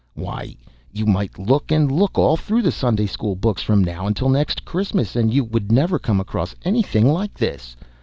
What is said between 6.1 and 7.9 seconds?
across anything like this.